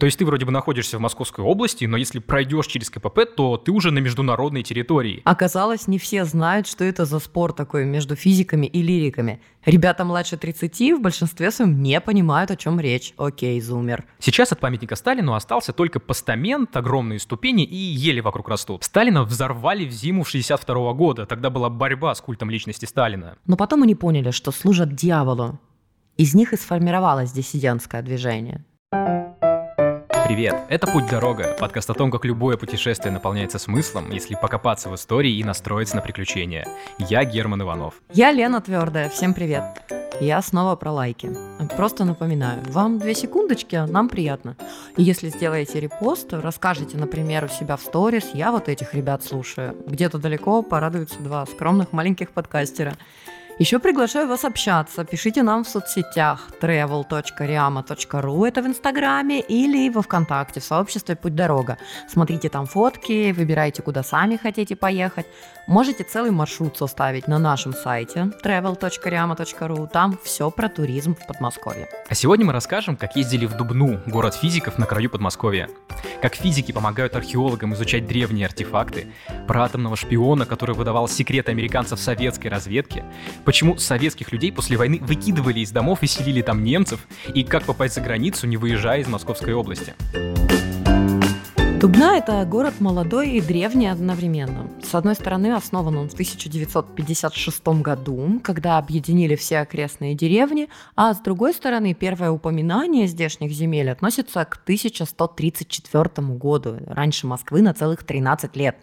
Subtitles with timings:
[0.00, 3.56] То есть ты вроде бы находишься в Московской области, но если пройдешь через КПП, то
[3.56, 5.22] ты уже на международной территории.
[5.24, 9.42] Оказалось, не все знают, что это за спор такой между физиками и лириками.
[9.64, 13.12] Ребята младше 30 в большинстве своем не понимают, о чем речь.
[13.16, 14.04] Окей, зумер.
[14.20, 18.84] Сейчас от памятника Сталину остался только постамент, огромные ступени и ели вокруг растут.
[18.84, 21.26] Сталина взорвали в зиму 62 года.
[21.26, 23.36] Тогда была борьба с культом личности Сталина.
[23.46, 25.58] Но потом они поняли, что служат дьяволу.
[26.16, 28.64] Из них и сформировалось диссидентское движение.
[30.28, 35.32] Привет, это «Путь-дорога», подкаст о том, как любое путешествие наполняется смыслом, если покопаться в истории
[35.32, 36.68] и настроиться на приключения.
[36.98, 37.94] Я Герман Иванов.
[38.12, 39.64] Я Лена Твердая, всем привет.
[40.20, 41.34] Я снова про лайки.
[41.78, 44.58] Просто напоминаю, вам две секундочки, а нам приятно.
[44.98, 49.74] И если сделаете репост, расскажите, например, у себя в сторис, я вот этих ребят слушаю.
[49.86, 52.92] Где-то далеко порадуются два скромных маленьких подкастера.
[53.58, 55.04] Еще приглашаю вас общаться.
[55.04, 61.76] Пишите нам в соцсетях travel.riama.ru, это в Инстаграме, или во Вконтакте, в сообществе «Путь дорога».
[62.08, 65.26] Смотрите там фотки, выбирайте, куда сами хотите поехать.
[65.66, 69.88] Можете целый маршрут составить на нашем сайте travel.riama.ru.
[69.88, 71.88] Там все про туризм в Подмосковье.
[72.08, 75.68] А сегодня мы расскажем, как ездили в Дубну, город физиков на краю Подмосковья.
[76.22, 79.08] Как физики помогают археологам изучать древние артефакты,
[79.48, 83.04] про атомного шпиона, который выдавал секреты американцев советской разведки,
[83.48, 87.94] почему советских людей после войны выкидывали из домов и селили там немцев, и как попасть
[87.94, 89.94] за границу, не выезжая из Московской области.
[91.80, 94.68] Дубна– это город молодой и древний одновременно.
[94.82, 101.18] С одной стороны, основан он в 1956 году, когда объединили все окрестные деревни, а с
[101.18, 108.54] другой стороны, первое упоминание здешних земель относится к 1134 году, раньше Москвы на целых 13
[108.56, 108.76] лет.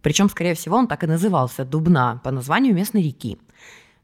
[0.00, 3.36] Причем, скорее всего, он так и назывался– Дубна, по названию местной реки–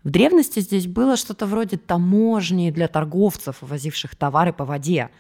[0.04, 5.10] в древности здесь было что-то вроде таможни для торговцев, возивших товары по воде.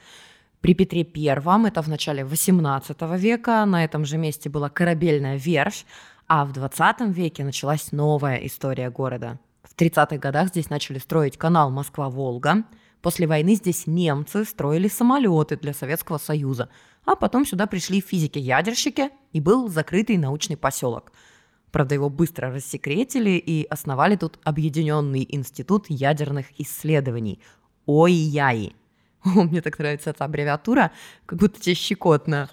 [0.60, 5.84] При Петре I, это в начале XVIII века, на этом же месте была корабельная верфь,
[6.28, 9.38] а в 20 веке началась новая история города.
[9.62, 12.64] В 30-х годах здесь начали строить канал Москва-Волга.
[13.02, 16.68] После войны здесь немцы строили самолеты для Советского Союза,
[17.04, 21.12] а потом сюда пришли физики-ядерщики, и был закрытый научный поселок–
[21.70, 27.40] Правда, его быстро рассекретили и основали тут Объединенный институт ядерных исследований–
[27.86, 28.74] ОИЯИ.
[29.24, 30.92] О, мне так нравится эта аббревиатура,
[31.26, 32.48] как будто тебе щекотно.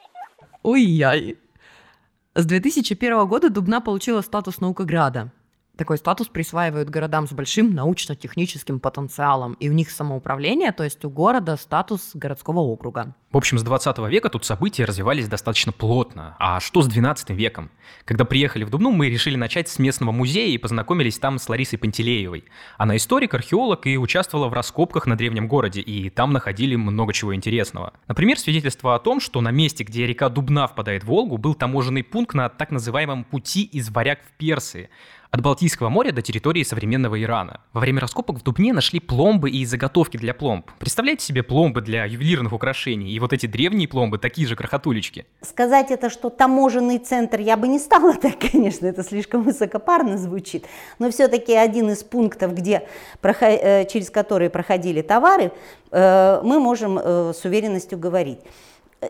[0.62, 1.36] ОИЯИ.
[2.34, 5.32] С 2001 года Дубна получила статус наукограда.
[5.78, 11.08] Такой статус присваивают городам с большим научно-техническим потенциалом, и у них самоуправление, то есть у
[11.08, 13.14] города статус городского округа.
[13.30, 16.34] В общем, с 20 века тут события развивались достаточно плотно.
[16.40, 17.70] А что с 12 веком?
[18.04, 21.78] Когда приехали в Дубну, мы решили начать с местного музея и познакомились там с Ларисой
[21.78, 22.46] Пантелеевой.
[22.76, 27.36] Она историк, археолог и участвовала в раскопках на древнем городе, и там находили много чего
[27.36, 27.92] интересного.
[28.08, 32.02] Например, свидетельство о том, что на месте, где река Дубна впадает в Волгу, был таможенный
[32.02, 34.90] пункт на так называемом пути из Варяг в Персии–
[35.30, 37.60] от Балтийского моря до территории современного Ирана.
[37.72, 40.70] Во время раскопок в Дубне нашли пломбы и заготовки для пломб.
[40.78, 43.12] Представляете себе пломбы для ювелирных украшений?
[43.12, 45.26] И вот эти древние пломбы, такие же крохотулечки.
[45.42, 50.64] Сказать это, что таможенный центр, я бы не стала так, конечно, это слишком высокопарно звучит,
[50.98, 52.88] но все-таки один из пунктов, где,
[53.22, 55.52] э, через которые проходили товары,
[55.90, 58.40] э, мы можем э, с уверенностью говорить.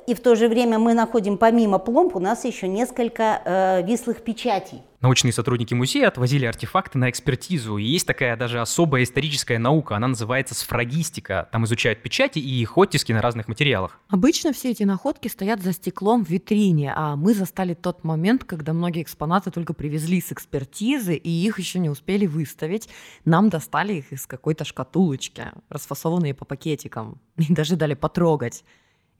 [0.06, 4.22] И в то же время мы находим помимо пломб у нас еще несколько э, вислых
[4.22, 4.82] печатей.
[5.00, 10.08] Научные сотрудники музея отвозили артефакты на экспертизу, и есть такая даже особая историческая наука, она
[10.08, 11.48] называется сфрагистика.
[11.52, 14.00] Там изучают печати и их оттиски на разных материалах.
[14.08, 18.72] Обычно все эти находки стоят за стеклом в витрине, а мы застали тот момент, когда
[18.72, 22.88] многие экспонаты только привезли с экспертизы, и их еще не успели выставить.
[23.24, 28.64] Нам достали их из какой-то шкатулочки, расфасованные по пакетикам, и даже дали потрогать.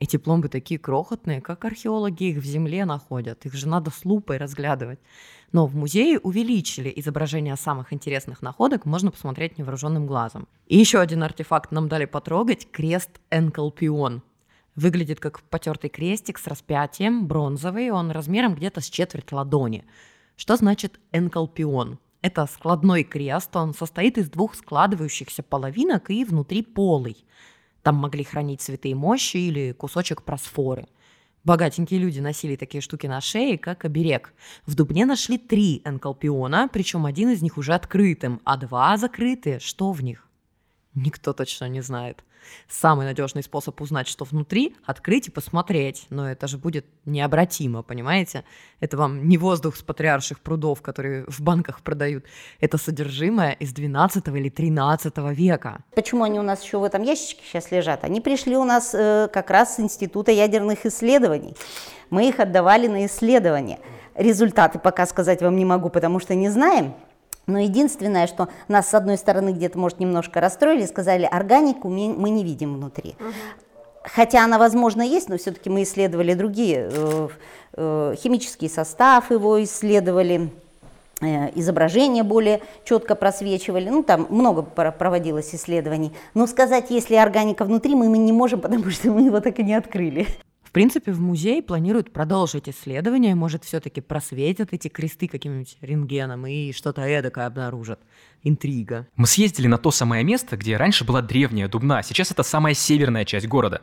[0.00, 3.47] Эти пломбы такие крохотные, как археологи их в земле находят.
[3.47, 5.00] Их же надо с лупой разглядывать.
[5.53, 10.47] Но в музее увеличили изображение самых интересных находок, можно посмотреть невооруженным глазом.
[10.66, 14.22] И еще один артефакт нам дали потрогать– крест Энкалпион.
[14.78, 19.84] Выглядит как потертый крестик с распятием, бронзовый, он размером где-то с четверть ладони.
[20.36, 21.98] Что значит энкалпион?
[22.22, 27.24] Это складной крест, он состоит из двух складывающихся половинок и внутри полый.
[27.83, 30.86] Там могли хранить святые мощи или кусочек просфоры.
[31.45, 34.35] Богатенькие люди носили такие штуки на шее, как оберег.
[34.67, 39.61] В Дубне нашли три энкалпиона, причем один из них уже открытым, а два закрытые.
[39.61, 40.29] Что в них?
[40.95, 42.25] Никто точно не знает.
[42.68, 46.06] Самый надежный способ узнать, что внутри, открыть и посмотреть.
[46.10, 48.45] Но это же будет необратимо, понимаете?
[48.80, 52.24] Это вам не воздух с патриарших прудов, которые в банках продают.
[52.60, 55.78] Это содержимое из 12 или 13 века.
[55.95, 58.04] Почему они у нас еще в этом ящичке сейчас лежат?
[58.04, 61.54] Они пришли у нас э, как раз с Института ядерных исследований.
[62.10, 63.78] Мы их отдавали на исследование.
[64.15, 66.94] Результаты пока сказать вам не могу, потому что не знаем.
[67.48, 72.45] Но единственное, что нас с одной стороны где-то, может, немножко расстроили, сказали, органику мы не
[72.45, 73.16] видим внутри.
[73.18, 73.33] Угу.
[74.04, 77.28] Хотя она, возможно, есть, но все-таки мы исследовали другие, э,
[77.74, 80.50] э, химический состав его исследовали,
[81.21, 86.12] э, изображения более четко просвечивали, ну там много проводилось исследований.
[86.34, 89.62] Но сказать, есть ли органика внутри, мы не можем, потому что мы его так и
[89.62, 90.27] не открыли.
[90.68, 96.72] В принципе, в музей планируют продолжить исследования, может, все-таки просветят эти кресты каким-нибудь рентгеном и
[96.72, 98.00] что-то эдакое обнаружат.
[98.42, 99.06] Интрига.
[99.16, 103.24] Мы съездили на то самое место, где раньше была древняя Дубна, сейчас это самая северная
[103.24, 103.80] часть города.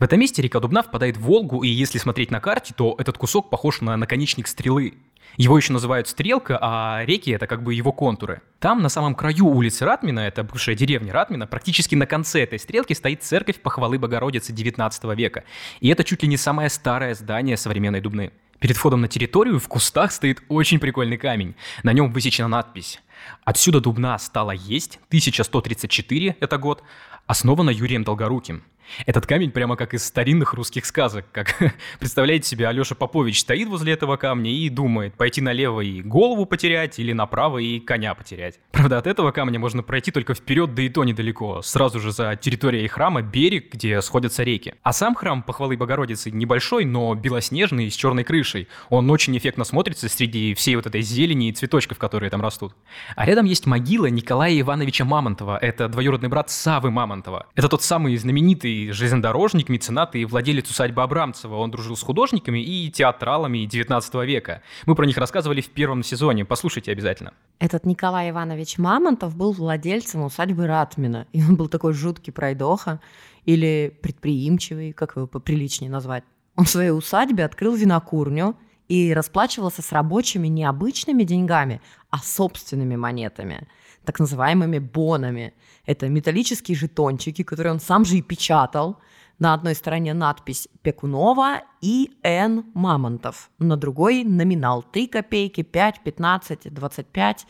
[0.00, 3.18] В этом месте река Дубна впадает в Волгу, и если смотреть на карте, то этот
[3.18, 4.94] кусок похож на наконечник стрелы.
[5.36, 8.42] Его еще называют Стрелка, а реки— это как бы его контуры.
[8.58, 12.92] Там, на самом краю улицы Ратмина, это бывшая деревня Ратмина, практически на конце этой стрелки
[12.92, 15.44] стоит церковь Похвалы Богородицы 19 века.
[15.80, 18.32] И это чуть ли не самое старое здание современной Дубны.
[18.60, 21.56] Перед входом на территорию в кустах стоит очень прикольный камень.
[21.82, 23.00] На нем высечена надпись
[23.44, 26.82] «Отсюда Дубна стала есть, 1134, это год,
[27.26, 28.64] основана Юрием Долгоруким».
[29.06, 31.24] Этот камень прямо как из старинных русских сказок.
[31.32, 31.56] Как
[31.98, 36.98] представляете себе, Алеша Попович стоит возле этого камня и думает, пойти налево и голову потерять,
[36.98, 38.58] или направо и коня потерять.
[38.70, 41.62] Правда, от этого камня можно пройти только вперед, да и то недалеко.
[41.62, 44.74] Сразу же за территорией храма берег, где сходятся реки.
[44.82, 48.68] А сам храм Похвалы Богородицы небольшой, но белоснежный, с черной крышей.
[48.90, 52.74] Он очень эффектно смотрится среди всей вот этой зелени и цветочков, которые там растут.
[53.16, 55.58] А рядом есть могила Николая Ивановича Мамонтова.
[55.58, 57.46] Это двоюродный брат Савы Мамонтова.
[57.54, 61.56] Это тот самый знаменитый железнодорожник, меценат и владелец усадьбы Абрамцева.
[61.56, 64.62] Он дружил с художниками и театралами 19 века.
[64.86, 66.44] Мы про них рассказывали в первом сезоне.
[66.44, 67.34] Послушайте обязательно.
[67.58, 71.26] Этот Николай Иванович Мамонтов был владельцем усадьбы Ратмина.
[71.32, 73.00] И он был такой жуткий пройдоха
[73.44, 76.24] или предприимчивый, как его поприличнее назвать.
[76.56, 78.56] Он в своей усадьбе открыл винокурню
[78.92, 81.80] и расплачивался с рабочими не обычными деньгами,
[82.10, 83.66] а собственными монетами–
[84.04, 85.54] так называемыми бонами.
[85.86, 88.98] Это металлические жетончики, которые он сам же и печатал.
[89.38, 92.64] На одной стороне надпись «Пекунова» и «Н.
[92.74, 93.50] Мамонтов».
[93.58, 97.46] На другой номинал 3 копейки, 5, 15, 25,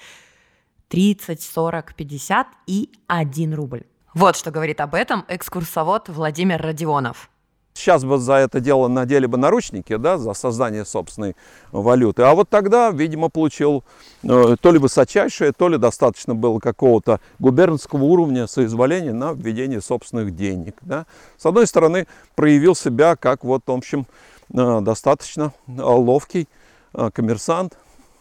[0.89, 3.85] 30, 40, 50 и 1 рубль.
[4.15, 7.31] Вот что говорит об этом экскурсовод Владимир Родионов.
[7.75, 11.37] Сейчас бы за это дело надели бы наручники, да, за создание собственной
[11.71, 12.23] валюты.
[12.23, 13.83] А вот тогда, видимо, получил
[14.23, 20.37] э, то ли высочайшее, то ли достаточно было какого-то губернского уровня соизволения на введение собственных
[20.37, 20.77] денег.
[20.83, 21.07] Да.
[21.39, 24.07] С одной стороны, проявил себя как вот, в общем,
[24.53, 26.49] э, достаточно ловкий
[26.95, 27.79] э, коммерсант.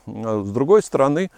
[0.07, 1.29] С другой стороны,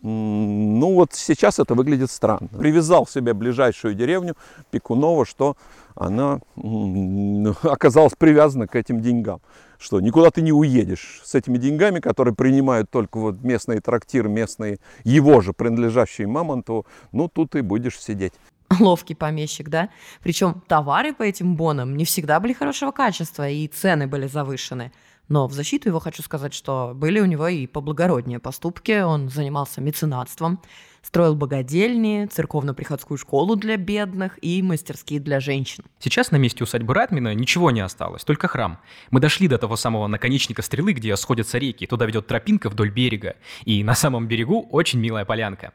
[0.00, 2.48] ну вот сейчас это выглядит странно.
[2.48, 4.36] Привязал себе ближайшую деревню
[4.70, 5.56] Пикунова, что
[5.94, 6.40] она
[7.62, 9.40] оказалась привязана к этим деньгам.
[9.78, 14.78] Что никуда ты не уедешь с этими деньгами, которые принимают только вот местные трактиры, местные,
[15.02, 18.32] его же принадлежащие Мамонтову, ну тут и будешь сидеть
[18.80, 19.88] ловкий помещик, да?
[20.22, 24.92] Причем товары по этим бонам не всегда были хорошего качества, и цены были завышены.
[25.28, 29.02] Но в защиту его хочу сказать, что были у него и поблагороднее поступки.
[29.02, 30.60] Он занимался меценатством,
[31.02, 35.84] строил богадельни, церковно-приходскую школу для бедных и мастерские для женщин.
[35.98, 38.78] Сейчас на месте усадьбы Ратмина ничего не осталось, только храм.
[39.10, 43.36] Мы дошли до того самого наконечника стрелы, где сходятся реки, туда ведет тропинка вдоль берега,
[43.64, 45.72] и на самом берегу очень милая полянка.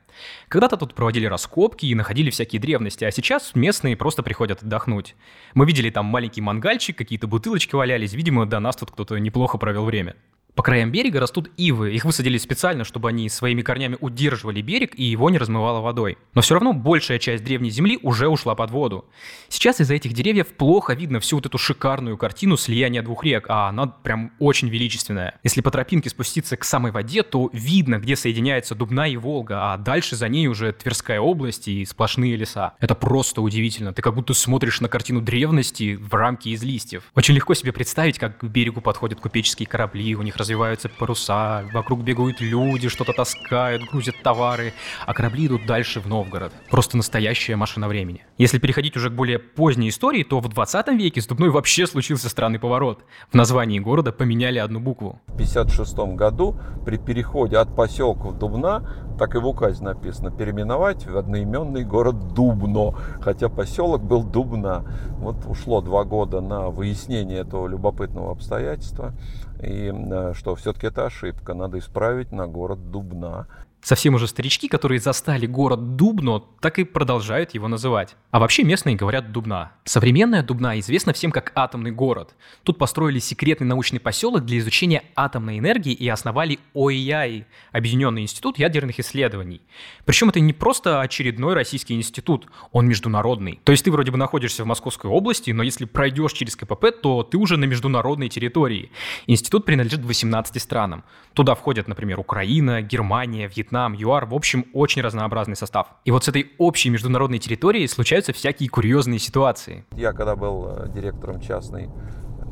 [0.48, 5.16] Когда-то тут проводили раскопки и находили всякие древности, а сейчас местные просто приходят отдохнуть.
[5.54, 9.86] Мы видели там маленький мангальчик, какие-то бутылочки валялись, видимо, до нас тут кто-то неплохо провел
[9.86, 10.16] время.
[10.58, 11.94] По краям берега растут ивы.
[11.94, 16.18] Их высадили специально, чтобы они своими корнями удерживали берег и его не размывало водой.
[16.34, 19.06] Но все равно большая часть древней земли уже ушла под воду.
[19.50, 23.70] Сейчас из-за этих деревьев плохо видно всю вот эту шикарную картину слияния двух рек, а
[23.70, 25.40] она прям очень величественная.
[25.44, 29.78] Если по тропинке спуститься к самой воде, то видно, где соединяется Дубна и Волга, а
[29.78, 32.74] дальше за ней уже Тверская область и сплошные леса.
[32.80, 33.94] Это просто удивительно.
[33.94, 37.04] Ты как будто смотришь на картину древности в рамке из листьев.
[37.14, 42.04] Очень легко себе представить, как к берегу подходят купеческие корабли, у них развиваются паруса, вокруг
[42.04, 44.74] бегают люди, что-то таскают, грузят товары,
[45.06, 46.54] а корабли идут дальше в Новгород.
[46.72, 48.24] Просто настоящая машина времени.
[48.38, 52.30] Если переходить уже к более поздней истории, то в 20 веке с Дубной вообще случился
[52.30, 53.04] странный поворот.
[53.30, 55.20] В названии города поменяли одну букву.
[55.28, 58.90] В 1956 году при переходе от поселков Дубна,
[59.20, 64.86] так и в указе написано, переименовать в одноименный город Дубно, хотя поселок был Дубна.
[65.18, 69.14] Вот ушло два года на выяснение этого любопытного обстоятельства,
[69.62, 73.48] и э, что все-таки это ошибка, надо исправить на город Дубна.
[73.82, 78.16] Совсем уже старички, которые застали город Дубно, так и продолжают его называть.
[78.32, 79.72] А вообще местные говорят Дубна.
[79.86, 82.36] Современная Дубна известна всем как атомный город.
[82.64, 89.00] Тут построили секретный научный поселок для изучения атомной энергии и основали ОИАИ– Объединенный институт ядерных
[89.00, 89.62] исследований.
[90.06, 93.62] Причем это не просто очередной российский институт, он международный.
[93.64, 97.24] То есть ты вроде бы находишься в Московской области, но если пройдешь через КПП, то
[97.24, 98.92] ты уже на международной территории.
[99.28, 101.06] Институт принадлежит 18 странам.
[101.34, 105.88] Туда входят, например, Украина, Германия, Вьетнам, Вьетнам, ЮАР, в общем, очень разнообразный состав.
[106.06, 109.86] И вот с этой общей международной территорией случаются всякие курьезные ситуации.
[109.92, 111.90] Я когда был э, директором частной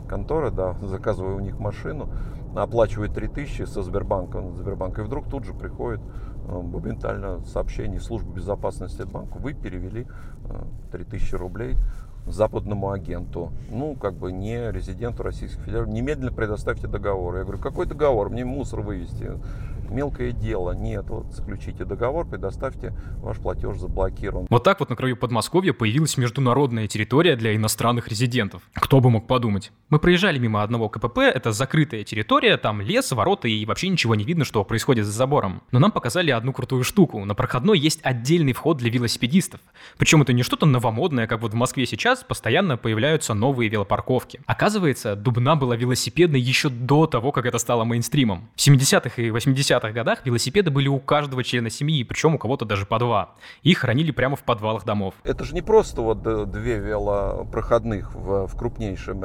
[0.09, 2.11] конторы, да, заказываю у них машину,
[2.53, 9.03] оплачиваю 3000 со Сбербанка, Сбербанка, и вдруг тут же приходит э, моментально сообщение службы безопасности
[9.03, 10.07] банка, вы перевели
[10.91, 11.77] 3000 э, рублей
[12.27, 17.37] западному агенту, ну, как бы не резиденту Российской Федерации, немедленно предоставьте договор.
[17.37, 18.29] Я говорю, какой договор?
[18.29, 19.31] Мне мусор вывести
[19.89, 20.71] мелкое дело.
[20.71, 24.47] Нет, вот заключите договор, предоставьте, ваш платеж заблокирован.
[24.49, 28.61] Вот так вот на краю Подмосковья появилась международная территория для иностранных резидентов.
[28.73, 29.71] Кто бы мог подумать.
[29.89, 34.23] Мы проезжали мимо одного КПП, это закрытая территория, там лес, ворота и вообще ничего не
[34.23, 35.61] видно, что происходит за забором.
[35.71, 37.23] Но нам показали одну крутую штуку.
[37.25, 39.59] На проходной есть отдельный вход для велосипедистов.
[39.97, 44.41] Причем это не что-то новомодное, как вот в Москве сейчас постоянно появляются новые велопарковки.
[44.45, 48.49] Оказывается, Дубна была велосипедной еще до того, как это стало мейнстримом.
[48.55, 52.65] В 70-х и 80-х 70-х годах велосипеды были у каждого члена семьи, причем у кого-то
[52.65, 53.35] даже по два.
[53.63, 55.15] Их хранили прямо в подвалах домов.
[55.23, 59.15] Это же не просто вот две велопроходных в, в крупнейшей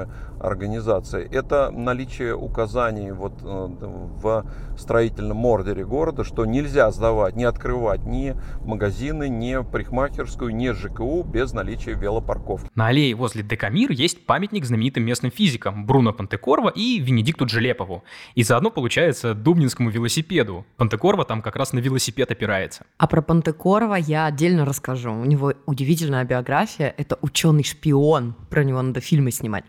[0.40, 1.28] организации.
[1.30, 8.35] Это наличие указаний вот э, в строительном ордере города, что нельзя сдавать, не открывать ни
[8.64, 12.71] магазины, ни парикмахерскую, ни ЖКУ без наличия велопарковки.
[12.75, 18.04] На аллее возле Декамир есть памятник знаменитым местным физикам Бруно Пантекорво и Венедикту Джелепову.
[18.35, 20.64] И заодно получается дубнинскому велосипеду велосипеду.
[20.76, 22.85] Пантекорва там как раз на велосипед опирается.
[22.99, 25.12] А про Пантекорова я отдельно расскажу.
[25.12, 26.94] У него удивительная биография.
[26.97, 28.35] Это ученый-шпион.
[28.49, 29.64] Про него надо фильмы снимать.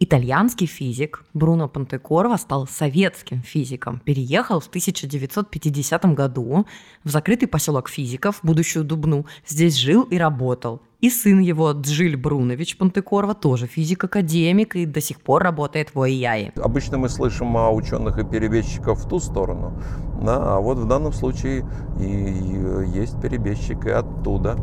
[0.00, 4.00] Итальянский физик Бруно Пантекорво стал советским физиком.
[4.04, 6.66] Переехал в 1950 году
[7.02, 9.26] в закрытый поселок физиков, будущую Дубну.
[9.44, 10.82] Здесь жил и работал.
[11.00, 16.52] И сын его, Джиль Брунович Пантекорова, тоже физик-академик и до сих пор работает в ОИАИ.
[16.56, 19.80] Обычно мы слышим о ученых и перебежчиках в ту сторону,
[20.22, 21.64] да, а вот в данном случае
[22.00, 24.56] и, и есть перебежчик и оттуда.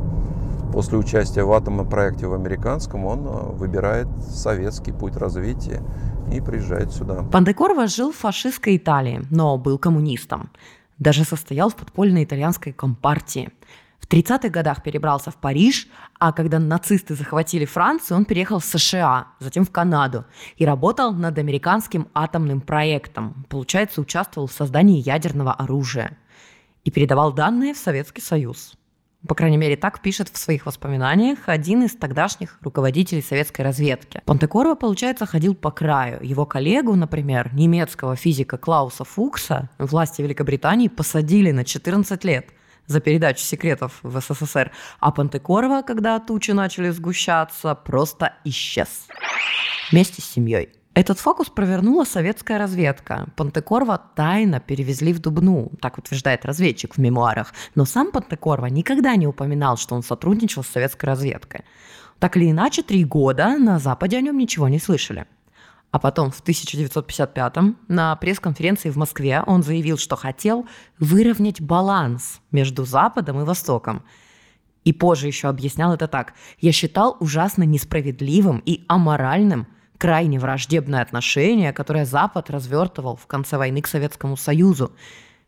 [0.72, 5.82] После участия в атомном проекте в американском он э, выбирает советский путь развития
[6.32, 7.24] и приезжает сюда.
[7.24, 10.50] Пандекорова жил в фашистской Италии, но был коммунистом.
[11.00, 13.52] Даже состоял в подпольной итальянской компартии.
[14.00, 15.88] В 30-х годах перебрался в Париж,
[16.20, 20.26] а когда нацисты захватили Францию, он переехал в США, затем в Канаду
[20.58, 23.46] и работал над американским атомным проектом.
[23.50, 26.18] Получается, участвовал в создании ядерного оружия
[26.84, 28.76] и передавал данные в Советский Союз.
[29.28, 34.22] По крайней мере, так пишет в своих воспоминаниях один из тогдашних руководителей советской разведки.
[34.26, 36.20] Понтекорова, получается, ходил по краю.
[36.22, 42.50] Его коллегу, например, немецкого физика Клауса Фукса, власти Великобритании посадили на 14 лет
[42.88, 44.72] за передачу секретов в СССР.
[45.00, 49.08] А Пантекорова, когда тучи начали сгущаться, просто исчез.
[49.92, 50.70] Вместе с семьей.
[50.96, 53.28] Этот фокус провернула советская разведка.
[53.36, 57.54] Пантекорва тайно перевезли в Дубну, так утверждает разведчик в мемуарах.
[57.76, 61.66] Но сам Пантекорва никогда не упоминал, что он сотрудничал с советской разведкой.
[62.20, 65.26] Так или иначе, три года на Западе о нем ничего не слышали.
[65.92, 70.66] А потом в 1955-м на пресс-конференции в Москве он заявил, что хотел
[70.98, 74.02] выровнять баланс между Западом и Востоком.
[74.86, 76.36] И позже еще объяснял это так.
[76.62, 83.82] «Я считал ужасно несправедливым и аморальным– крайне враждебное отношение, которое Запад развертывал в конце войны
[83.82, 84.92] к Советскому Союзу,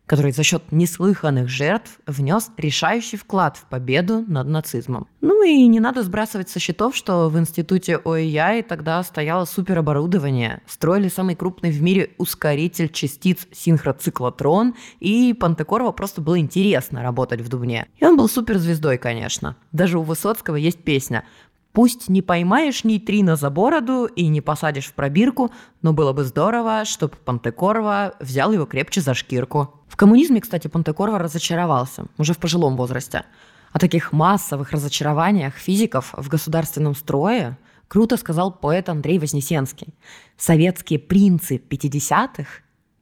[0.08, 5.06] который за счет неслыханных жертв внес решающий вклад в победу над нацизмом.
[5.20, 10.62] Ну и не надо сбрасывать со счетов, что в институте ОИАИ тогда стояло супероборудование.
[10.66, 17.48] Строили самый крупный в мире ускоритель частиц синхроциклотрон, и Пантекорова просто было интересно работать в
[17.50, 17.86] Дубне.
[17.98, 19.56] И он был суперзвездой, конечно.
[19.72, 21.24] Даже у Высоцкого есть песня
[21.72, 25.50] Пусть не поймаешь нейтрино за бороду и не посадишь в пробирку,
[25.82, 29.74] но было бы здорово, чтобы Пантекорова взял его крепче за шкирку.
[29.88, 33.24] В коммунизме, кстати, Пантекорова разочаровался, уже в пожилом возрасте.
[33.72, 39.94] О таких массовых разочарованиях физиков в государственном строе круто сказал поэт Андрей Вознесенский.
[40.36, 42.46] Советские принцы 50-х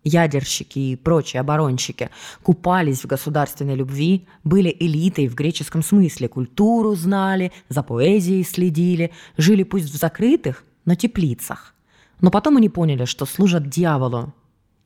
[0.07, 2.11] ядерщики и прочие оборонщики
[2.43, 9.65] купались в государственной любви, были элитой в греческом смысле, культуру знали, за поэзией следили, жили
[9.65, 11.75] пусть в закрытых, но теплицах.
[12.21, 14.33] Но потом они поняли, что служат дьяволу.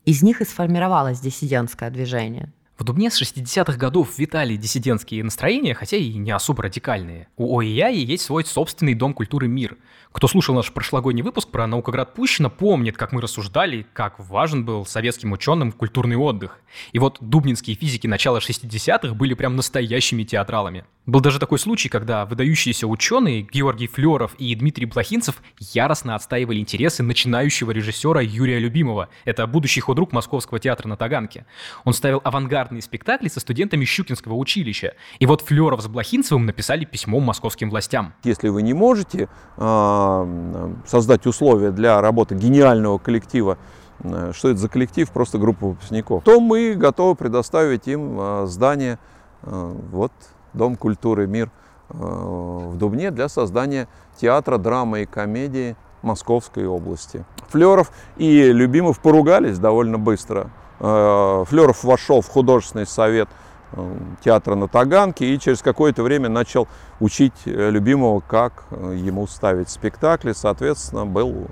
[0.05, 5.99] Из них и сформировалось диссидентское движение– в Дубне с 60-х годов витали диссидентские настроения, хотя
[5.99, 7.29] и не особо радикальные.
[7.37, 9.77] У ОИЯ есть свой собственный дом культуры «Мир»,
[10.13, 14.85] кто слушал наш прошлогодний выпуск про Наукоград Пущино, помнит, как мы рассуждали, как важен был
[14.85, 16.59] советским ученым культурный отдых.
[16.91, 20.85] И вот дубнинские физики начала 60-х были прям настоящими театралами.
[21.07, 27.05] Был даже такой случай, когда выдающиеся ученые Георгий Флеров и Дмитрий Блохинцев яростно отстаивали интересы
[27.05, 29.09] начинающего режиссера Юрия Любимова.
[29.25, 31.47] Это будущий худрук Московского театра на Таганке.
[31.85, 32.21] Он ставил
[32.71, 34.95] авангардные спектакли со студентами Щукинского училища.
[35.19, 38.15] И вот Флеров с Блохинцевым написали письмо московским властям.
[38.25, 43.59] Если вы не можете а, создать условия для работы гениального коллектива,
[44.01, 48.99] э, что это за коллектив, просто группа выпускников, то мы готовы предоставить им э, здание,
[49.43, 50.13] э, вот
[50.53, 51.51] Дом культуры «Мир»
[51.89, 53.89] в Дубне для создания
[54.21, 57.25] театра, драмы и комедии Московской области.
[57.49, 60.51] Флеров и Любимов поругались довольно быстро.
[60.81, 63.29] Флеров вошел в художественный совет
[63.73, 66.67] Э, театра на Таганке и через какое-то время начал
[66.99, 70.33] учить э, любимого, как э, ему ставить спектакли.
[70.33, 71.47] Соответственно, был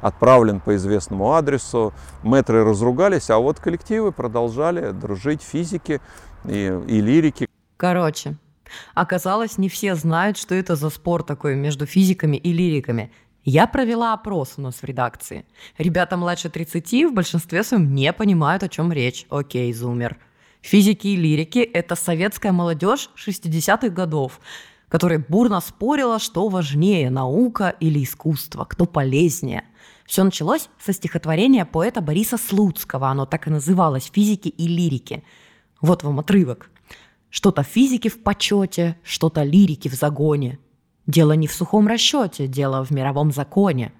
[0.00, 1.92] отправлен по известному адресу.
[2.24, 6.00] Мэтры разругались, а вот коллективы продолжали дружить, физики
[6.44, 7.46] и, и лирики.
[7.76, 8.34] Короче,
[8.94, 13.12] оказалось, не все знают, что это за спор такой между физиками и лириками.
[13.44, 15.44] Я провела опрос у нас в редакции.
[15.78, 19.26] Ребята младше 30 в большинстве своем не понимают, о чем речь.
[19.30, 20.18] Окей, зумер
[20.62, 24.40] физики и лирики– это советская молодежь 60-х годов,
[24.88, 29.64] которая бурно спорила, что важнее– наука или искусство, кто полезнее.
[30.06, 35.24] Все началось со стихотворения поэта Бориса Слуцкого, оно так и называлось «Физики и лирики».
[35.80, 36.70] Вот вам отрывок.
[37.28, 40.58] Что-то физики в почете, что-то лирики в загоне.
[41.06, 43.92] Дело не в сухом расчете, дело в мировом законе.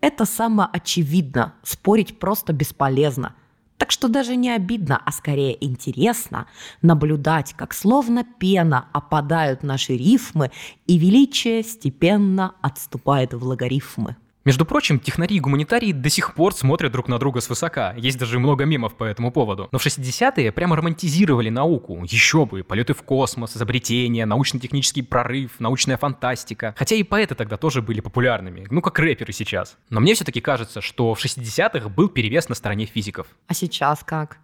[0.00, 3.34] Это самоочевидно, спорить просто бесполезно.
[3.76, 6.46] Так что даже не обидно, а скорее интересно
[6.82, 10.50] наблюдать, как словно пена опадают наши рифмы,
[10.86, 14.16] и величие степенно отступает в логарифмы.
[14.46, 17.92] Между прочим, технари и гуманитарии до сих пор смотрят друг на друга свысока.
[17.98, 19.68] Есть даже много мемов по этому поводу.
[19.70, 22.02] Но в 60-е прямо романтизировали науку.
[22.04, 26.74] Еще бы, полеты в космос, изобретения, научно-технический прорыв, научная фантастика.
[26.78, 28.66] Хотя и поэты тогда тоже были популярными.
[28.70, 29.76] Ну, как рэперы сейчас.
[29.90, 33.26] Но мне все-таки кажется, что в 60-х был перевес на стороне физиков.
[33.46, 34.38] А сейчас как?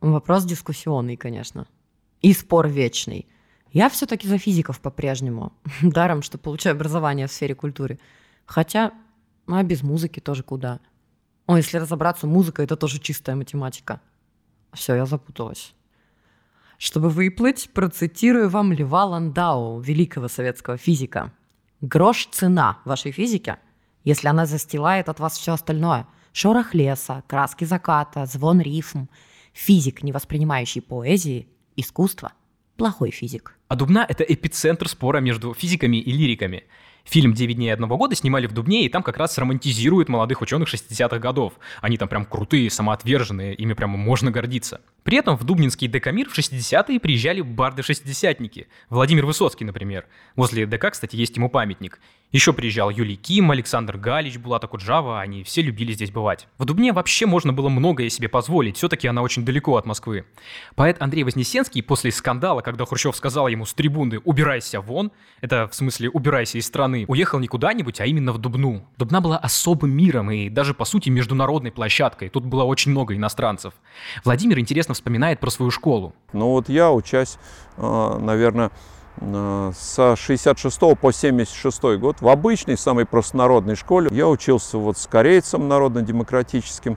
[0.00, 1.66] Вопрос дискуссионный, конечно.
[2.22, 3.26] И спор вечный.
[3.72, 5.52] Я все-таки за физиков по-прежнему.
[5.82, 7.98] Даром, что получаю образование в сфере культуры.
[8.46, 8.92] Хотя
[9.46, 10.80] а без музыки тоже куда?
[11.46, 14.00] О, если разобраться, музыка это тоже чистая математика.
[14.72, 15.74] Все, я запуталась.
[16.78, 21.32] Чтобы выплыть, процитирую вам Льва Ландау, великого советского физика.
[21.80, 23.56] Грош цена вашей физики,
[24.04, 26.06] если она застилает от вас все остальное.
[26.32, 29.06] Шорох леса, краски заката, звон рифм.
[29.52, 32.32] Физик, не воспринимающий поэзии, искусство–
[32.76, 33.56] плохой физик.
[33.66, 36.64] А Дубна— это эпицентр спора между физиками и лириками.
[37.04, 40.72] Фильм «Девять дней одного года» снимали в Дубне, и там как раз романтизируют молодых ученых
[40.72, 41.54] 60-х годов.
[41.82, 44.80] Они там прям крутые, самоотверженные, ими прямо можно гордиться.
[45.02, 48.68] При этом в Дубнинский ДК-мир в 60-е приезжали барды-шестидесятники.
[48.88, 50.06] Владимир Высоцкий, например.
[50.34, 52.00] Возле ДК, кстати, есть ему памятник.
[52.32, 56.48] Еще приезжал Юлий Ким, Александр Галич, Булата Куджава, они все любили здесь бывать.
[56.58, 60.24] В Дубне вообще можно было многое себе позволить, все-таки она очень далеко от Москвы.
[60.74, 65.74] Поэт Андрей Вознесенский после скандала, когда Хрущев сказал ему с трибуны «убирайся вон», это в
[65.74, 68.84] смысле «убирайся из страны», уехал не куда-нибудь, а именно в Дубну.
[68.98, 72.28] Дубна была особым миром и даже, по сути, международной площадкой.
[72.28, 73.74] Тут было очень много иностранцев.
[74.24, 76.14] Владимир интересно вспоминает про свою школу.
[76.32, 77.38] Ну вот я, учась,
[77.76, 78.70] а, наверное,
[79.20, 84.08] Э, с 66 по 76 год в обычной, самой простонародной школе.
[84.12, 86.96] Я учился вот с корейцем народно-демократическим, э,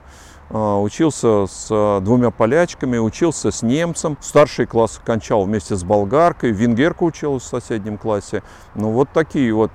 [0.56, 4.16] учился с э, двумя полячками, учился с немцем.
[4.20, 8.42] Старший класс кончал вместе с болгаркой, венгерка училась в соседнем классе.
[8.74, 9.72] Ну вот такие вот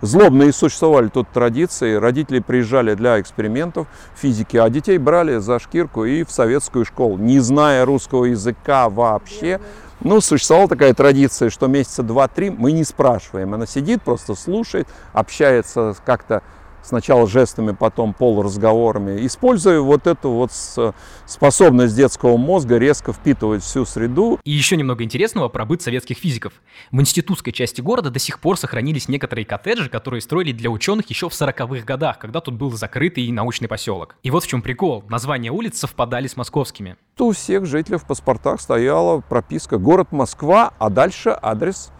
[0.00, 1.94] злобные существовали тут традиции.
[1.94, 7.40] Родители приезжали для экспериментов физики, а детей брали за шкирку и в советскую школу, не
[7.40, 9.60] зная русского языка вообще.
[10.00, 13.54] Ну, существовала такая традиция, что месяца два-три мы не спрашиваем.
[13.54, 16.42] Она сидит, просто слушает, общается как-то
[16.84, 20.52] сначала жестами, потом полуразговорами, используя вот эту вот
[21.26, 24.38] способность детского мозга резко впитывать всю среду.
[24.44, 26.52] И еще немного интересного про быт советских физиков.
[26.90, 31.28] В институтской части города до сих пор сохранились некоторые коттеджи, которые строили для ученых еще
[31.28, 34.16] в 40-х годах, когда тут был закрытый научный поселок.
[34.22, 35.04] И вот в чем прикол.
[35.08, 36.96] Названия улиц совпадали с московскими.
[37.18, 41.90] У всех жителей в паспортах стояла прописка «Город Москва», а дальше адрес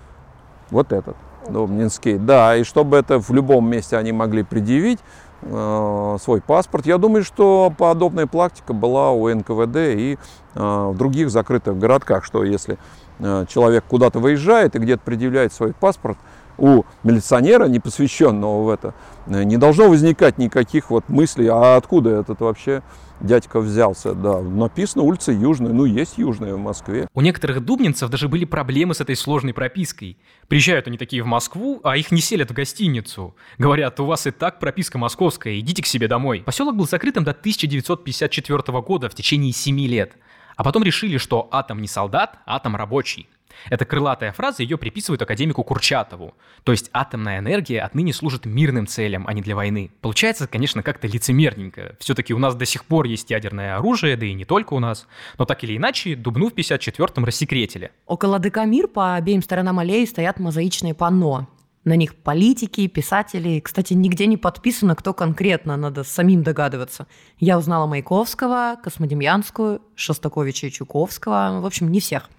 [0.70, 1.16] вот этот.
[1.48, 4.98] Домнинский, да, и чтобы это в любом месте они могли предъявить
[5.42, 6.86] э, свой паспорт.
[6.86, 10.18] Я думаю, что подобная практика была у НКВД и
[10.54, 12.78] э, в других закрытых городках, что если
[13.18, 16.18] э, человек куда-то выезжает и где-то предъявляет свой паспорт,
[16.58, 18.94] у милиционера, не посвященного в это,
[19.26, 22.82] э, не должно возникать никаких вот мыслей, а откуда этот вообще
[23.20, 24.40] дядька взялся, да.
[24.40, 27.08] Написано улица Южная, ну есть Южная в Москве.
[27.14, 30.18] У некоторых дубнинцев даже были проблемы с этой сложной пропиской.
[30.48, 33.34] Приезжают они такие в Москву, а их не селят в гостиницу.
[33.58, 36.42] Говорят, у вас и так прописка московская, идите к себе домой.
[36.44, 40.12] Поселок был закрытым до 1954 года в течение 7 лет.
[40.56, 43.28] А потом решили, что атом не солдат, атом рабочий.
[43.70, 46.34] Эта крылатая фраза ее приписывают академику Курчатову.
[46.64, 49.90] То есть атомная энергия отныне служит мирным целям, а не для войны.
[50.00, 51.96] Получается, конечно, как-то лицемерненько.
[51.98, 55.06] Все-таки у нас до сих пор есть ядерное оружие, да и не только у нас.
[55.38, 57.90] Но так или иначе, Дубну в 54-м рассекретили.
[58.06, 61.48] Около Декамир по обеим сторонам аллеи стоят мозаичные панно.
[61.84, 63.60] На них политики, писатели.
[63.60, 67.06] Кстати, нигде не подписано, кто конкретно, надо самим догадываться.
[67.38, 71.60] Я узнала Маяковского, Космодемьянскую, Шостаковича и Чуковского.
[71.60, 72.30] В общем, не всех.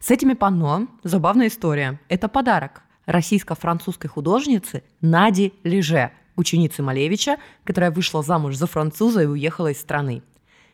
[0.00, 2.00] С этими панно забавная история.
[2.08, 9.72] Это подарок российско-французской художницы Нади Леже, ученицы Малевича, которая вышла замуж за француза и уехала
[9.72, 10.22] из страны.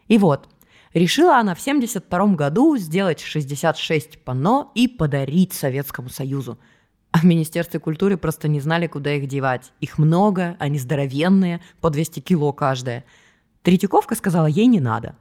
[0.06, 0.48] И вот,
[0.94, 6.60] решила она в 1972 году сделать 66 панно и подарить Советскому Союзу–
[7.12, 9.72] а в Министерстве культуры просто не знали, куда их девать.
[9.80, 13.04] Их много, они здоровенные, по 200 кило каждая.
[13.62, 15.16] Третьяковка сказала, ей не надо.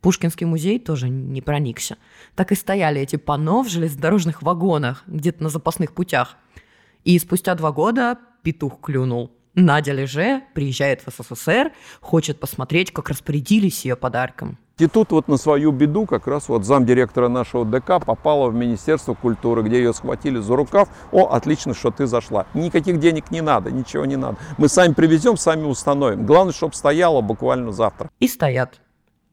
[0.00, 1.98] Пушкинский музей тоже не проникся.
[2.34, 6.36] Так и стояли эти панно в железнодорожных вагонах, где-то на запасных путях.
[7.04, 9.30] И спустя два года петух клюнул.
[9.54, 14.58] Надя Леже приезжает в СССР, хочет посмотреть, как распорядились ее подарком.
[14.78, 19.12] И тут вот на свою беду как раз вот замдиректора нашего ДК попала в Министерство
[19.12, 20.88] культуры, где ее схватили за рукав.
[21.12, 22.46] О, отлично, что ты зашла.
[22.54, 24.38] Никаких денег не надо, ничего не надо.
[24.56, 26.24] Мы сами привезем, сами установим.
[26.24, 28.08] Главное, чтобы стояло буквально завтра.
[28.20, 28.80] И стоят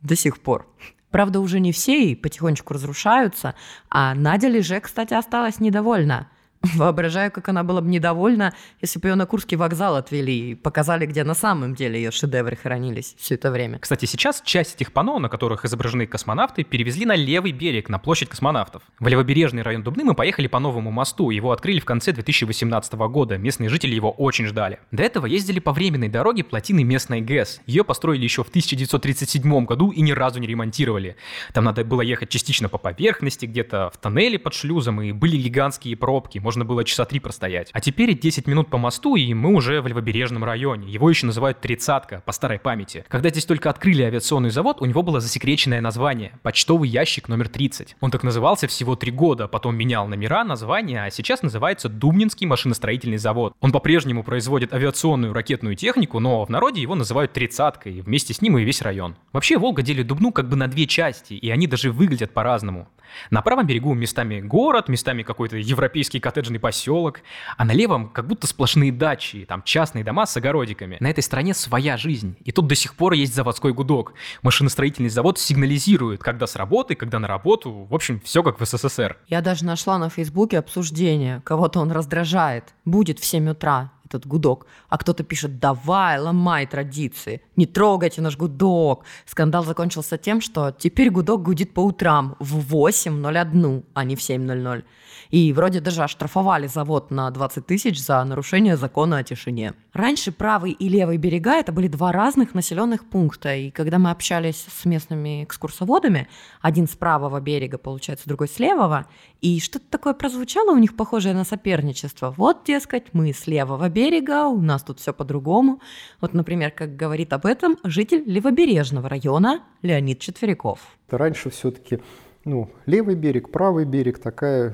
[0.01, 0.67] до сих пор.
[1.11, 3.55] Правда, уже не все и потихонечку разрушаются.
[3.89, 6.27] А Надя Леже, кстати, осталась недовольна.
[6.75, 11.05] Воображаю, как она была бы недовольна, если бы ее на Курский вокзал отвели и показали,
[11.05, 13.79] где на самом деле ее шедевры хранились все это время.
[13.79, 18.29] Кстати, сейчас часть этих панно, на которых изображены космонавты, перевезли на левый берег, на площадь
[18.29, 18.81] космонавтов.
[18.99, 21.29] В левобережный район Дубны мы поехали по новому мосту.
[21.29, 23.37] Его открыли в конце 2018 года.
[23.37, 24.79] Местные жители его очень ждали.
[24.91, 27.61] До этого ездили по временной дороге плотины местной ГЭС.
[27.65, 31.15] Ее построили еще в 1937 году и ни разу не ремонтировали.
[31.53, 35.95] Там надо было ехать частично по поверхности, где-то в тоннеле под шлюзом, и были гигантские
[35.95, 37.71] пробки можно было часа три простоять.
[37.73, 40.89] А теперь 10 минут по мосту, и мы уже в левобережном районе.
[40.89, 43.03] Его еще называют тридцатка, по старой памяти.
[43.09, 47.97] Когда здесь только открыли авиационный завод, у него было засекреченное название– почтовый ящик номер 30.
[47.99, 53.17] Он так назывался всего три года, потом менял номера, название, а сейчас называется Дубнинский машиностроительный
[53.17, 53.53] завод.
[53.59, 58.57] Он по-прежнему производит авиационную ракетную технику, но в народе его называют тридцаткой, вместе с ним
[58.57, 59.17] и весь район.
[59.33, 62.87] Вообще Волга делит Дубну как бы на две части, и они даже выглядят по-разному.
[63.29, 67.21] На правом берегу местами город, местами какой-то европейский коттеджный поселок,
[67.57, 70.97] а на левом как будто сплошные дачи, там частные дома с огородиками.
[70.99, 74.13] На этой стороне своя жизнь, и тут до сих пор есть заводской гудок.
[74.41, 79.17] Машиностроительный завод сигнализирует, когда с работы, когда на работу, в общем, все как в СССР.
[79.27, 82.73] Я даже нашла на Фейсбуке обсуждение, кого-то он раздражает.
[82.85, 88.37] Будет в 7 утра, этот гудок, а кто-то пишет «давай, ломай традиции, не трогайте наш
[88.37, 89.03] гудок».
[89.25, 94.83] Скандал закончился тем, что теперь гудок гудит по утрам в 8.01, а не в 7.00.
[95.29, 99.73] И вроде даже оштрафовали завод на 20 тысяч за нарушение закона о тишине.
[99.93, 103.55] Раньше правый и левый берега это были два разных населенных пункта.
[103.55, 106.27] И когда мы общались с местными экскурсоводами,
[106.61, 109.07] один с правого берега, получается, другой с левого,
[109.41, 112.33] и что-то такое прозвучало у них похожее на соперничество.
[112.37, 115.81] Вот, дескать, мы с левого берега, у нас тут все по-другому.
[116.21, 120.79] Вот, например, как говорит об этом житель левобережного района Леонид Четверяков.
[121.09, 121.99] Раньше все-таки
[122.47, 124.73] ну, левый берег, правый берег, такая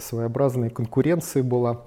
[0.00, 1.82] своеобразная конкуренция была.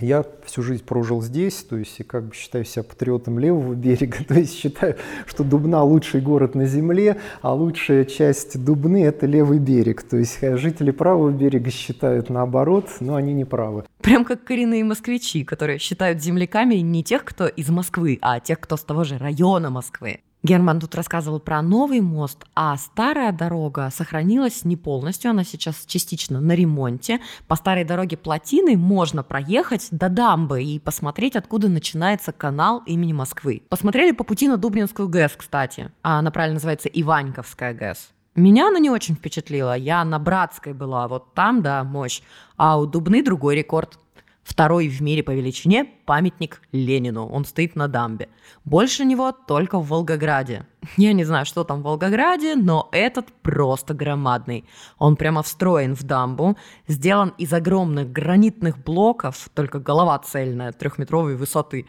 [0.00, 4.24] Я всю жизнь прожил здесь, то есть и как бы считаю себя патриотом левого берега,
[4.26, 4.96] то есть считаю,
[5.26, 10.02] что Дубна лучший город на земле, а лучшая часть Дубны это левый берег.
[10.02, 13.84] То есть э, жители правого берега считают наоборот, но они не правы.
[14.00, 18.76] Прям как коренные москвичи, которые считают земляками не тех, кто из Москвы, а тех, кто
[18.76, 20.20] с того же района Москвы.
[20.44, 26.38] Герман тут рассказывал про новый мост, а старая дорога сохранилась не полностью, она сейчас частично
[26.38, 27.20] на ремонте.
[27.48, 33.62] По старой дороге плотины можно проехать до дамбы и посмотреть, откуда начинается канал имени Москвы.
[33.70, 35.90] Посмотрели по пути на Дубнинскую ГЭС, кстати.
[36.02, 38.10] А она правильно называется Иваньковская ГЭС.
[38.34, 39.74] Меня она не очень впечатлила.
[39.74, 42.20] Я на Братской была, вот там, да, мощь.
[42.58, 43.98] А у Дубны другой рекорд.
[44.44, 47.26] Второй в мире по величине памятник Ленину.
[47.26, 48.28] Он стоит на дамбе.
[48.64, 50.66] Больше него только в Волгограде.
[50.98, 54.66] Я не знаю, что там в Волгограде, но этот просто громадный.
[54.98, 61.86] Он прямо встроен в дамбу, сделан из огромных гранитных блоков, только голова цельная, трехметровой высоты.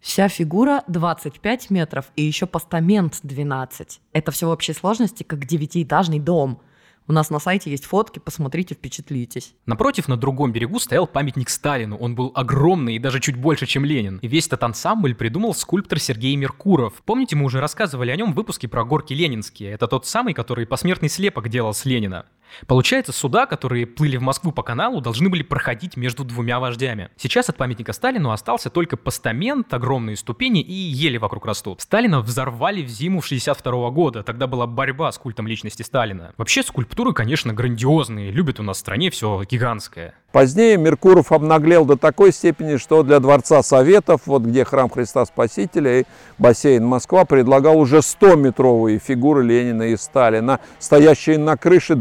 [0.00, 4.00] Вся фигура 25 метров и еще постамент 12.
[4.12, 6.60] Это все в общей сложности как девятиэтажный дом–
[7.06, 9.54] у нас на сайте есть фотки, посмотрите, впечатлитесь.
[9.66, 11.96] Напротив, на другом берегу стоял памятник Сталину.
[11.96, 14.18] Он был огромный и даже чуть больше, чем Ленин.
[14.22, 17.02] И весь этот ансамбль придумал скульптор Сергей Меркуров.
[17.04, 19.72] Помните, мы уже рассказывали о нем в выпуске про горки ленинские.
[19.72, 22.24] Это тот самый, который посмертный слепок делал с Ленина.
[22.66, 27.10] Получается, суда, которые плыли в Москву по каналу, должны были проходить между двумя вождями.
[27.16, 31.80] Сейчас от памятника Сталину остался только постамент, огромные ступени и ели вокруг растут.
[31.80, 36.32] Сталина взорвали в зиму 62 года, тогда была борьба с культом личности Сталина.
[36.36, 40.14] Вообще скульптуры, конечно, грандиозные, любят у нас в стране все гигантское.
[40.34, 46.00] Позднее Меркуров обнаглел до такой степени, что для Дворца Советов, вот где храм Христа Спасителя
[46.00, 46.04] и
[46.38, 51.94] бассейн Москва, предлагал уже 100-метровые фигуры Ленина и Сталина, стоящие на крыше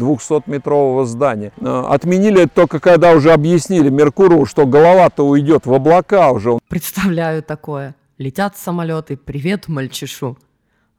[0.45, 1.51] 200-метрового здания.
[1.58, 6.58] Э, отменили это только когда уже объяснили Меркурову, что голова-то уйдет в облака уже.
[6.67, 7.95] Представляю такое.
[8.17, 10.38] Летят самолеты, привет мальчишу.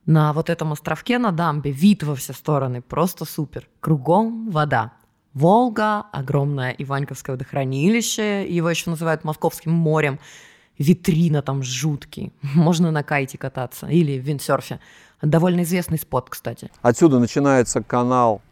[0.06, 3.68] На вот этом островке на дамбе вид во все стороны просто супер.
[3.80, 4.92] Кругом вода.
[5.32, 10.20] Волга, огромное Иваньковское водохранилище, его еще называют Московским морем,
[10.78, 14.78] витрина там жуткий, можно на кайте кататься или в виндсерфе.
[15.22, 16.70] Довольно известный спот, кстати.
[16.82, 18.42] Отсюда начинается канал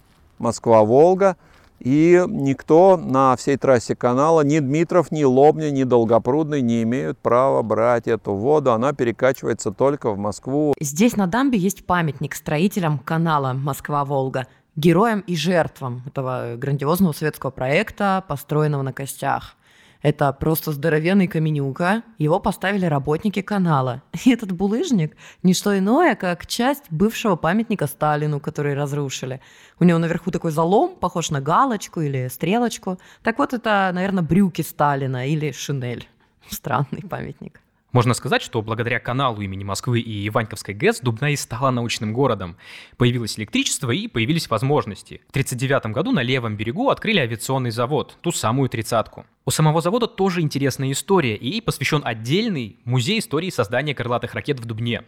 [0.42, 1.37] Москва-Волга,
[1.81, 7.62] и никто на всей трассе канала, ни Дмитров, ни Лобня, ни Долгопрудный не имеют права
[7.62, 8.72] брать эту воду.
[8.72, 10.74] Она перекачивается только в Москву.
[10.78, 18.24] Здесь на дамбе есть памятник строителям канала Москва-Волга– героям и жертвам этого грандиозного советского проекта,
[18.26, 19.57] построенного на костях.
[20.02, 22.02] Это просто здоровенный каменюка.
[22.18, 24.02] Его поставили работники канала.
[24.24, 29.40] И этот булыжник– не что иное, как часть бывшего памятника Сталину, который разрушили.
[29.78, 32.98] У него наверху такой залом, похож на галочку или стрелочку.
[33.22, 36.08] Так вот, это, наверное, брюки Сталина или шинель.
[36.48, 37.60] Странный памятник.
[37.92, 42.57] Можно сказать, что благодаря каналу имени Москвы и Иваньковской ГЭС Дубна и стала научным городом.
[42.96, 45.20] Появилось электричество и появились возможности.
[45.28, 49.26] В 1939 году на левом берегу открыли авиационный завод, ту самую тридцатку.
[49.44, 54.64] У самого завода тоже интересная история, и посвящен отдельный музей истории создания крылатых ракет в
[54.64, 55.02] Дубне.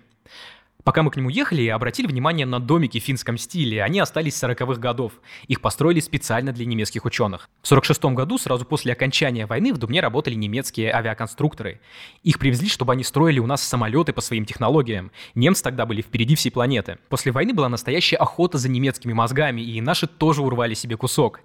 [0.85, 3.83] Пока мы к нему ехали, обратили внимание на домики в финском стиле.
[3.83, 5.15] Они остались с 40-х годов.
[5.49, 7.49] Их построили специально для немецких ученых.
[7.63, 11.81] В 46 году, сразу после окончания войны, в Дубне работали немецкие авиаконструкторы.
[12.23, 15.11] Их привезли, чтобы они строили у нас самолеты по своим технологиям.
[15.35, 16.99] Немцы тогда были впереди всей планеты.
[17.09, 21.41] После войны была настоящая охота за немецкими мозгами, и наши тоже урвали себе кусок.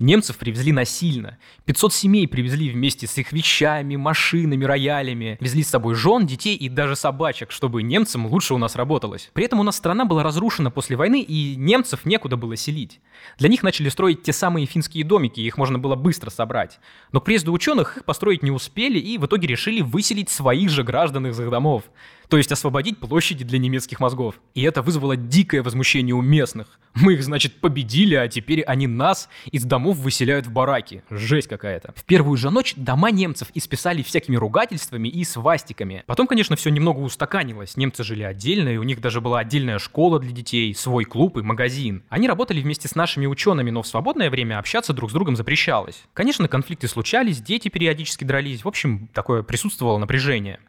[0.00, 1.38] Немцев привезли насильно.
[1.64, 5.38] 500 семей привезли вместе с их вещами, машинами, роялями.
[5.40, 9.30] Везли с собой жен, детей и даже собачек, чтобы немцам лучше у нас работалось.
[9.32, 13.00] При этом у нас страна была разрушена после войны, и немцев некуда было селить.
[13.38, 16.80] Для них начали строить те самые финские домики, их можно было быстро собрать.
[17.12, 20.82] Но к приезду ученых их построить не успели, и в итоге решили выселить своих же
[20.82, 21.84] граждан из их домов
[22.32, 24.36] то есть освободить площади для немецких мозгов.
[24.54, 26.80] И это вызвало дикое возмущение у местных.
[26.94, 31.04] Мы их, значит, победили, а теперь они нас из домов выселяют в бараки.
[31.10, 31.92] Жесть какая-то.
[31.94, 36.04] В первую же ночь дома немцев исписали всякими ругательствами и свастиками.
[36.06, 37.76] Потом, конечно, все немного устаканилось.
[37.76, 41.42] Немцы жили отдельно, и у них даже была отдельная школа для детей, свой клуб и
[41.42, 42.02] магазин.
[42.08, 46.02] Они работали вместе с нашими учеными, но в свободное время общаться друг с другом запрещалось.
[46.14, 48.64] Конечно, конфликты случались, дети периодически дрались.
[48.64, 50.60] В общем, такое присутствовало напряжение.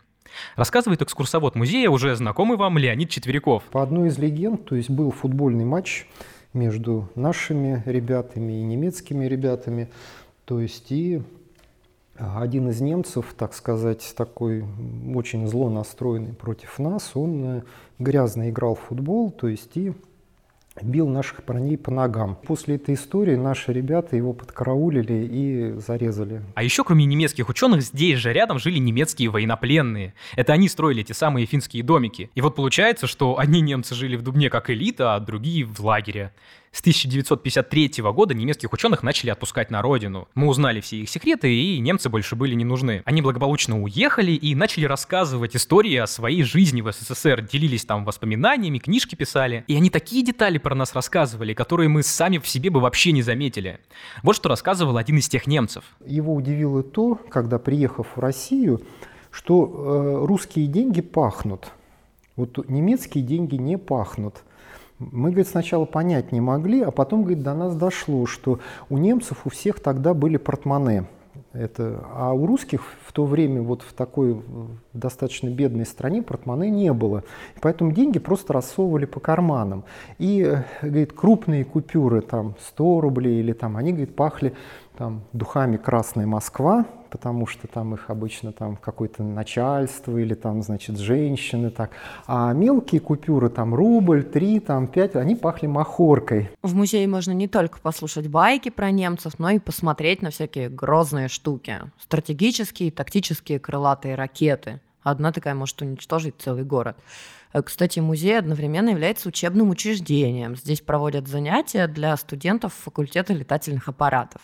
[0.55, 3.63] Рассказывает экскурсовод музея, уже знакомый вам Леонид Четверяков.
[3.71, 6.07] По одной из легенд, то есть был футбольный матч
[6.53, 9.89] между нашими ребятами и немецкими ребятами.
[10.45, 11.21] То есть и
[12.17, 14.63] один из немцев, так сказать, такой
[15.15, 17.61] очень зло настроенный против нас, он э,
[17.97, 19.93] грязно играл в футбол, то есть и
[20.81, 22.35] бил наших парней по ногам.
[22.35, 26.41] После этой истории наши ребята его подкараулили и зарезали.
[26.55, 30.13] А еще, кроме немецких ученых, здесь же рядом жили немецкие военнопленные.
[30.35, 32.29] Это они строили эти самые финские домики.
[32.33, 36.31] И вот получается, что одни немцы жили в Дубне как элита, а другие в лагере.
[36.73, 40.27] С 1953 года немецких ученых начали отпускать на родину.
[40.33, 43.03] Мы узнали все их секреты, и немцы больше были не нужны.
[43.05, 48.79] Они благополучно уехали и начали рассказывать истории о своей жизни в СССР, делились там воспоминаниями,
[48.79, 49.63] книжки писали.
[49.67, 53.21] И они такие детали про нас рассказывали, которые мы сами в себе бы вообще не
[53.21, 53.79] заметили.
[54.23, 55.83] Вот что рассказывал один из тех немцев.
[56.03, 58.81] Его удивило то, когда, приехав в Россию,
[59.29, 61.71] что э, русские деньги пахнут.
[62.35, 64.37] Вот немецкие деньги не пахнут.
[65.11, 69.45] Мы, говорит, сначала понять не могли, а потом, говорит, до нас дошло, что у немцев
[69.45, 71.05] у всех тогда были портмоне.
[71.51, 74.41] Это, а у русских в то время вот в такой
[74.93, 77.23] достаточно бедной стране портмоне не было.
[77.61, 79.83] Поэтому деньги просто рассовывали по карманам.
[80.17, 84.53] И, э, говорит, крупные купюры, там 100 рублей или там, они, говорит, пахли
[84.97, 90.97] там, духами «Красная Москва», потому что там их обычно там какое-то начальство или там, значит,
[90.97, 91.91] женщины так.
[92.25, 96.49] А мелкие купюры, там рубль, три, там пять, они пахли махоркой.
[96.63, 101.27] В музее можно не только послушать байки про немцев, но и посмотреть на всякие грозные
[101.27, 101.81] штуки.
[102.01, 104.81] Стратегические, тактические крылатые ракеты.
[105.03, 106.97] Одна такая может уничтожить целый город.
[107.53, 110.55] Э, кстати, музей одновременно является учебным учреждением.
[110.55, 114.41] Здесь проводят занятия для студентов факультета летательных аппаратов.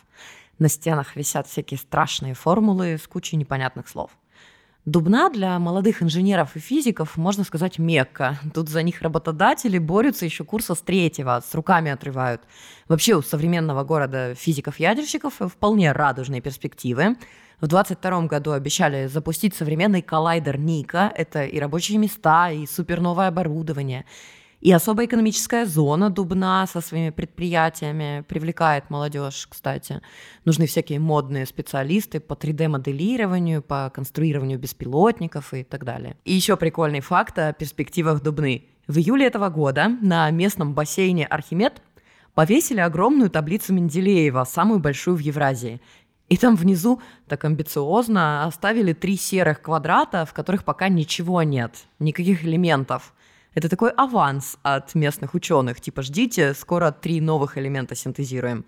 [0.60, 4.12] На стенах висят всякие страшные формулы с кучей непонятных слов.
[4.86, 8.40] Дубна для молодых инженеров и физиков, можно сказать, мекка.
[8.54, 12.42] Тут за них работодатели борются еще курса с третьего, с руками отрывают.
[12.88, 17.18] Вообще у современного города физиков-ядерщиков вполне радужные перспективы.
[17.62, 21.12] В 2022 году обещали запустить современный коллайдер Ника.
[21.14, 24.06] Это и рабочие места, и суперновое оборудование.
[24.62, 30.02] И особая экономическая зона Дубна со своими предприятиями привлекает молодежь, кстати.
[30.44, 36.18] Нужны всякие модные специалисты по 3D-моделированию, по конструированию беспилотников и так далее.
[36.26, 38.66] И еще прикольный факт о перспективах Дубны.
[38.88, 41.82] В июле этого года на местном бассейне Архимед
[42.34, 45.80] повесили огромную таблицу Менделеева, самую большую в Евразии.
[46.28, 52.44] И там внизу так амбициозно оставили три серых квадрата, в которых пока ничего нет, никаких
[52.44, 53.14] элементов.
[53.54, 58.66] Это такой аванс от местных ученых, типа ждите, скоро три новых элемента синтезируем.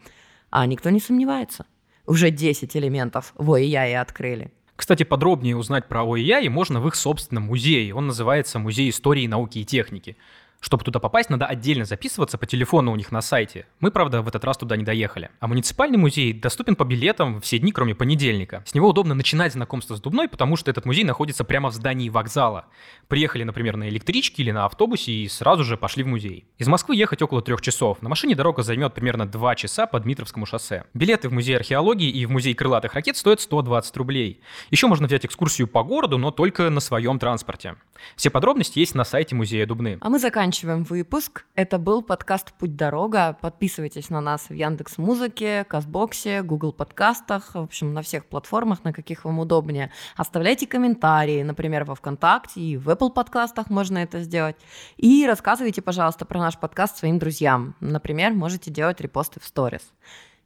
[0.50, 1.65] А никто не сомневается.
[2.08, 4.52] Уже 10 элементов в ОИЯИ открыли.
[4.76, 7.94] Кстати, подробнее узнать про ОИЯИ можно в их собственном музее.
[7.94, 10.17] Он называется Музей истории, науки и техники.
[10.62, 13.65] Чтобы туда попасть, надо отдельно записываться по телефону у них на сайте.
[13.80, 15.32] Мы, правда, в этот раз туда не доехали.
[15.39, 18.63] А муниципальный музей доступен по билетам все дни, кроме понедельника.
[18.67, 22.10] С него удобно начинать знакомство с Дубной, потому что этот музей находится прямо в здании
[22.10, 22.65] вокзала.
[23.08, 26.45] Приехали, например, на электричке или на автобусе и сразу же пошли в музей.
[26.60, 28.00] Из Москвы ехать около трех часов.
[28.04, 30.84] На машине дорога займет примерно два часа по Дмитровскому шоссе.
[30.93, 34.41] Билеты в музей археологии и в музей крылатых ракет стоят 120 рублей.
[34.69, 37.78] Еще можно взять экскурсию по городу, но только на своем транспорте.
[38.15, 39.97] Все подробности есть на сайте музея Дубны.
[40.02, 41.46] А мы заканчиваем заканчиваем выпуск.
[41.56, 43.38] Это был подкаст «Путь дорога».
[43.40, 48.92] Подписывайтесь на нас в Яндекс Музыке, Казбоксе, Google подкастах, в общем, на всех платформах, на
[48.92, 49.92] каких вам удобнее.
[50.18, 54.58] Оставляйте комментарии, например, во ВКонтакте и в Apple подкастах можно это сделать.
[54.98, 57.76] И рассказывайте, пожалуйста, про наш подкаст своим друзьям.
[57.80, 59.94] Например, можете делать репосты в сторис.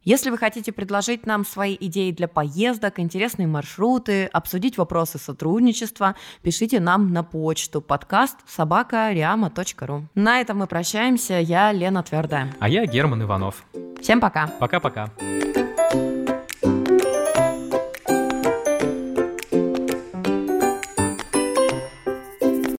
[0.06, 6.78] Если вы хотите предложить нам свои идеи для поездок, интересные маршруты, обсудить вопросы сотрудничества, пишите
[6.78, 10.04] нам на почту подкаст собакариама.ру.
[10.14, 11.40] На этом мы прощаемся.
[11.40, 12.54] Я Лена Твердая.
[12.60, 13.64] А я Герман Иванов.
[14.00, 14.46] Всем пока.
[14.60, 15.10] Пока-пока.